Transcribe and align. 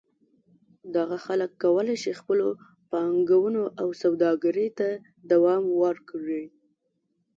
دغه 0.95 1.17
خلک 1.25 1.51
کولای 1.63 1.97
شي 2.03 2.11
خپلو 2.21 2.47
پانګونو 2.91 3.63
او 3.81 3.87
سوداګرۍ 4.01 4.69
ته 4.79 4.87
دوام 5.31 5.63
ورکړي. 5.81 6.43